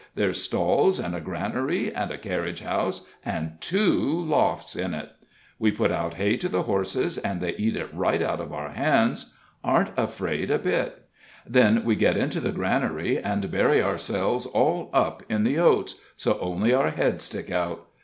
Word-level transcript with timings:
"There's 0.15 0.41
stalls, 0.41 0.97
and 0.97 1.13
a 1.15 1.21
granary, 1.21 1.93
and 1.93 2.09
a 2.09 2.17
carriage 2.17 2.61
house 2.63 3.05
and 3.23 3.57
two 3.61 4.01
lofts 4.19 4.75
in 4.75 4.95
it. 4.95 5.09
We 5.59 5.69
put 5.69 5.91
out 5.91 6.15
hay 6.15 6.37
to 6.37 6.49
the 6.49 6.63
horses, 6.63 7.19
and 7.19 7.39
they 7.39 7.55
eat 7.55 7.75
it 7.75 7.93
right 7.93 8.19
out 8.23 8.39
of 8.39 8.51
our 8.51 8.69
hands 8.71 9.35
aren't 9.63 9.91
afraid 9.95 10.49
a 10.49 10.57
bit. 10.57 11.05
Then 11.45 11.83
we 11.85 11.95
get 11.95 12.17
into 12.17 12.39
the 12.39 12.51
granary, 12.51 13.19
and 13.19 13.51
bury 13.51 13.79
ourselves 13.79 14.47
all 14.47 14.89
up 14.91 15.21
in 15.29 15.43
the 15.43 15.59
oats, 15.59 16.01
so 16.15 16.39
only 16.41 16.73
our 16.73 16.89
heads 16.89 17.25
stick 17.25 17.51
out. 17.51 17.87